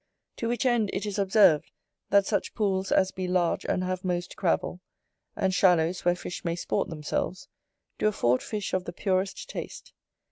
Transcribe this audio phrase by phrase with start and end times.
[0.37, 1.69] To which end it is observed,
[2.09, 4.79] that such pools as be large and have most gravel,
[5.35, 7.47] and shallows where fish may sport themselves,
[7.99, 9.93] do afford fish of the purest taste.